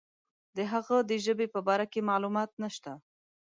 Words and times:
د 0.55 0.57
هغه 0.71 0.97
د 1.09 1.11
ژبې 1.25 1.47
په 1.53 1.59
باره 1.67 1.85
کې 1.91 2.07
معلومات 2.09 2.49
نشته. 2.63 2.91